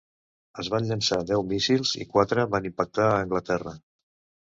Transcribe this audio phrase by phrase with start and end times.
[0.63, 3.81] Es van llançar deu míssils i quatre van impactar a Anglaterra.